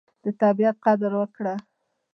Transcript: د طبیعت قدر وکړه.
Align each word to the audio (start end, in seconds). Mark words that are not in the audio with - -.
د 0.23 0.25
طبیعت 0.41 0.75
قدر 0.85 1.11
وکړه. 1.19 1.55